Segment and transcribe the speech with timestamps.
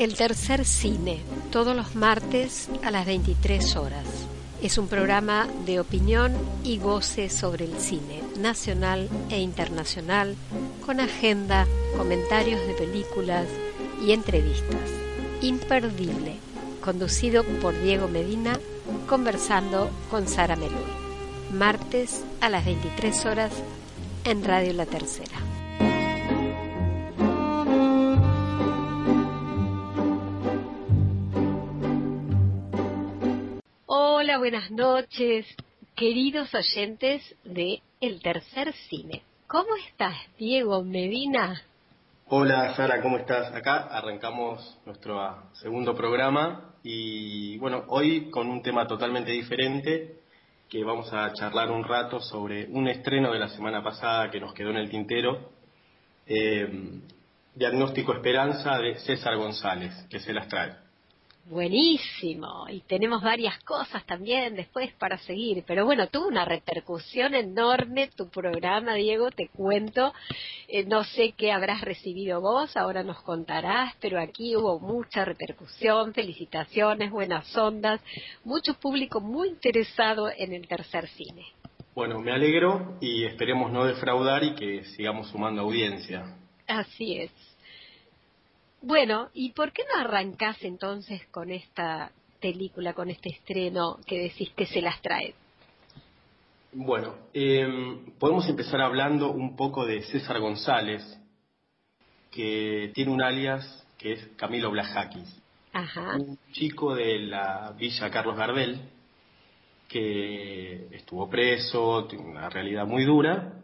[0.00, 1.20] El tercer cine,
[1.52, 4.06] todos los martes a las 23 horas.
[4.62, 6.32] Es un programa de opinión
[6.64, 10.36] y goce sobre el cine nacional e internacional,
[10.86, 11.66] con agenda,
[11.98, 13.46] comentarios de películas
[14.02, 14.88] y entrevistas.
[15.42, 16.36] Imperdible,
[16.82, 18.58] conducido por Diego Medina,
[19.06, 20.80] conversando con Sara Melú.
[21.52, 23.52] Martes a las 23 horas
[24.24, 25.49] en Radio La Tercera.
[33.92, 35.44] Hola, buenas noches,
[35.96, 39.22] queridos oyentes de El Tercer Cine.
[39.48, 41.60] ¿Cómo estás, Diego Medina?
[42.28, 43.52] Hola, Sara, ¿cómo estás?
[43.52, 50.20] Acá arrancamos nuestro segundo programa y bueno, hoy con un tema totalmente diferente
[50.68, 54.54] que vamos a charlar un rato sobre un estreno de la semana pasada que nos
[54.54, 55.50] quedó en el tintero,
[56.28, 57.00] eh,
[57.56, 60.89] Diagnóstico Esperanza de César González, que se las trae.
[61.46, 68.08] Buenísimo, y tenemos varias cosas también después para seguir, pero bueno, tuvo una repercusión enorme
[68.16, 70.12] tu programa, Diego, te cuento,
[70.68, 76.14] eh, no sé qué habrás recibido vos, ahora nos contarás, pero aquí hubo mucha repercusión,
[76.14, 78.00] felicitaciones, buenas ondas,
[78.44, 81.46] mucho público muy interesado en el tercer cine.
[81.94, 86.36] Bueno, me alegro y esperemos no defraudar y que sigamos sumando audiencia.
[86.68, 87.32] Así es.
[88.82, 94.50] Bueno, ¿y por qué no arrancás entonces con esta película, con este estreno que decís
[94.56, 95.34] que se las trae?
[96.72, 101.02] Bueno, em, podemos empezar hablando un poco de César González,
[102.30, 105.42] que tiene un alias que es Camilo Blajakis.
[106.18, 108.80] Un chico de la Villa Carlos Gardel,
[109.88, 113.60] que estuvo preso, tiene una realidad muy dura,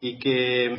[0.00, 0.76] y que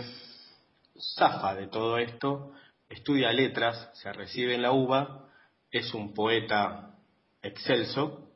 [1.15, 2.51] zafa de todo esto
[2.93, 5.27] estudia letras, se recibe en la UBA,
[5.71, 6.95] es un poeta
[7.41, 8.29] excelso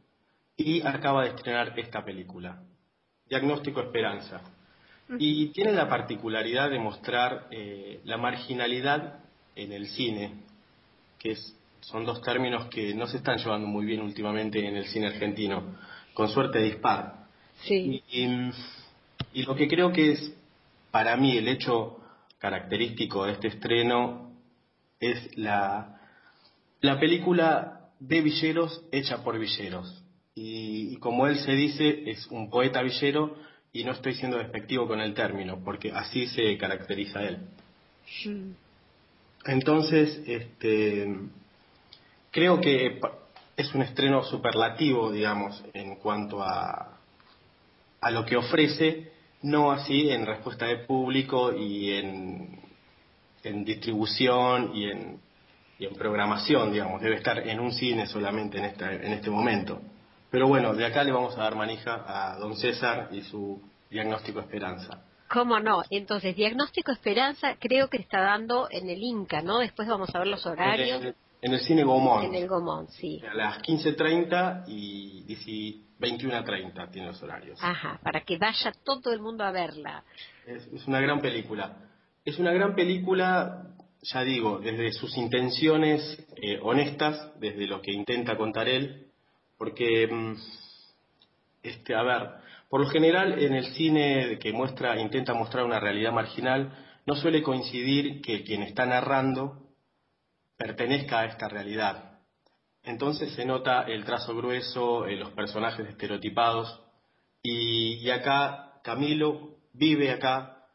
[0.55, 2.61] y acaba de estrenar esta película,
[3.29, 4.41] Diagnóstico Esperanza.
[5.19, 9.19] Y tiene la particularidad de mostrar eh, la marginalidad
[9.55, 10.33] en el cine,
[11.17, 11.37] que
[11.79, 15.77] son dos términos que no se están llevando muy bien últimamente en el cine argentino,
[16.13, 17.25] con suerte dispar.
[17.61, 18.03] Sí.
[18.09, 20.33] y lo que creo que es
[20.91, 21.99] para mí el hecho
[22.37, 24.26] característico de este estreno
[24.99, 25.99] es la,
[26.81, 30.03] la película de villeros hecha por villeros.
[30.35, 33.35] Y, como él se dice, es un poeta villero
[33.73, 37.39] y no estoy siendo despectivo con el término, porque así se caracteriza él.
[39.45, 41.07] Entonces, este,
[42.31, 42.99] creo que
[43.55, 46.99] es un estreno superlativo, digamos, en cuanto a,
[47.99, 52.59] a lo que ofrece, no así en respuesta de público y en,
[53.47, 55.19] en distribución y en,
[55.79, 59.81] y en programación, digamos, debe estar en un cine solamente en, esta, en este momento.
[60.29, 64.39] Pero bueno, de acá le vamos a dar manija a don César y su diagnóstico
[64.39, 65.03] Esperanza.
[65.29, 65.83] ¿Cómo no?
[65.89, 69.59] Entonces, diagnóstico Esperanza creo que está dando en el Inca, ¿no?
[69.59, 71.01] Después vamos a ver los horarios.
[71.39, 72.25] En el, cine Gomón.
[72.25, 73.21] En el Gomón, sí.
[73.29, 75.23] A las 15.30 y
[75.99, 77.59] 21.30 tiene los horarios.
[77.61, 80.03] Ajá, para que vaya todo el mundo a verla.
[80.45, 81.86] es una gran película.
[82.27, 83.67] Es una gran película,
[84.01, 89.07] ya digo, desde sus intenciones eh, honestas, desde lo que intenta contar él,
[89.57, 90.35] porque, mm,
[91.63, 92.29] este, a ver,
[92.69, 96.73] por lo general en el cine que muestra, intenta mostrar una realidad marginal,
[97.05, 99.69] no suele coincidir que quien está narrando
[100.57, 102.19] pertenezca a esta realidad.
[102.83, 106.77] Entonces se nota el trazo grueso, eh, los personajes estereotipados,
[107.41, 110.65] y acá Camilo vive acá,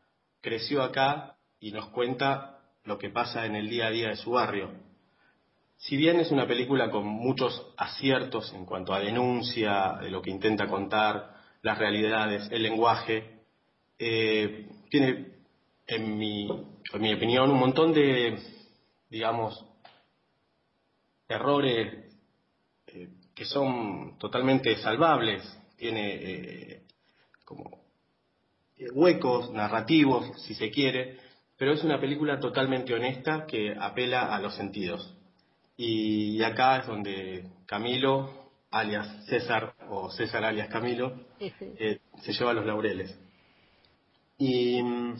[0.40, 1.32] creció acá
[1.62, 4.72] y nos cuenta lo que pasa en el día a día de su barrio.
[5.76, 10.30] Si bien es una película con muchos aciertos en cuanto a denuncia, de lo que
[10.30, 13.44] intenta contar, las realidades, el lenguaje,
[13.96, 15.34] eh, tiene,
[15.86, 18.38] en mi, en mi opinión, un montón de,
[19.08, 19.64] digamos,
[21.28, 22.12] errores
[22.88, 25.42] eh, que son totalmente salvables.
[25.76, 26.82] Tiene eh,
[27.44, 27.82] como
[28.94, 31.18] huecos narrativos, si se quiere,
[31.62, 35.16] pero es una película totalmente honesta que apela a los sentidos.
[35.76, 42.66] Y acá es donde Camilo, alias César, o César alias Camilo, eh, se lleva los
[42.66, 43.16] laureles.
[44.38, 45.14] Y mm,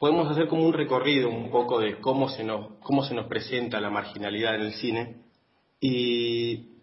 [0.00, 3.80] podemos hacer como un recorrido un poco de cómo se nos, cómo se nos presenta
[3.80, 5.18] la marginalidad en el cine.
[5.78, 6.78] Y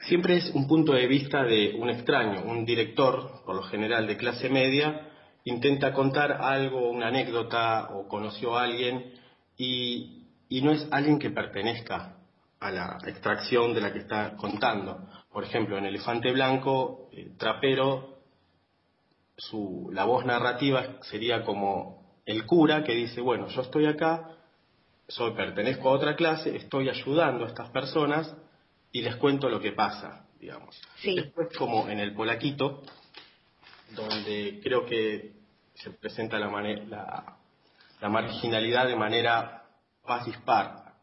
[0.00, 4.18] siempre es un punto de vista de un extraño, un director, por lo general de
[4.18, 5.08] clase media,
[5.44, 9.12] intenta contar algo, una anécdota o conoció a alguien
[9.56, 10.14] y,
[10.62, 12.16] no es alguien que pertenezca
[12.60, 15.06] a la extracción de la que está contando.
[15.30, 18.18] Por ejemplo, en Elefante Blanco, el Trapero,
[19.36, 24.36] su, la voz narrativa sería como el cura que dice, bueno, yo estoy acá,
[25.06, 28.34] soy, pertenezco a otra clase, estoy ayudando a estas personas
[28.92, 30.80] y les cuento lo que pasa, digamos.
[31.02, 32.82] Después, como en el Polaquito,
[33.94, 35.32] donde creo que
[35.74, 37.38] se presenta la,
[38.00, 39.64] la, marginalidad de manera
[40.06, 40.94] más dispar,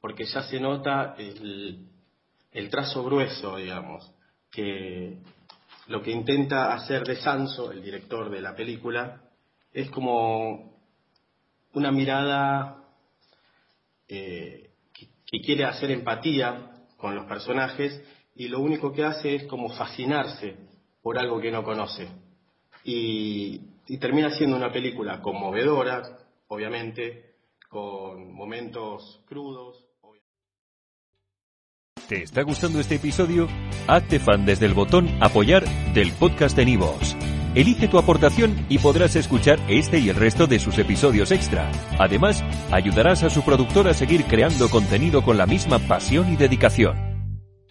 [0.00, 1.88] porque ya se nota el,
[2.52, 4.10] el trazo grueso, digamos,
[4.50, 5.18] que
[5.88, 9.22] lo que intenta hacer de Sanso, el director de la película,
[9.72, 10.78] es como
[11.72, 12.84] una mirada
[14.08, 18.02] eh, que, quiere hacer empatía con los personajes
[18.34, 20.56] y lo único que hace es como fascinarse
[21.08, 22.06] por algo que no conoce.
[22.84, 26.02] Y, y termina siendo una película conmovedora,
[26.48, 27.32] obviamente,
[27.70, 29.86] con momentos crudos.
[32.10, 33.48] ¿Te está gustando este episodio?
[33.86, 35.64] Hazte fan desde el botón apoyar
[35.94, 37.16] del podcast de Nivos.
[37.54, 41.72] Elige tu aportación y podrás escuchar este y el resto de sus episodios extra.
[41.98, 47.07] Además, ayudarás a su productor a seguir creando contenido con la misma pasión y dedicación.